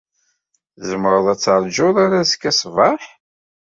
Tzemreḍ 0.77 1.25
ad 1.33 1.39
terjuḍ 1.39 1.95
ar 2.05 2.11
azekka 2.21 2.51
ṣṣbeḥ? 2.57 3.01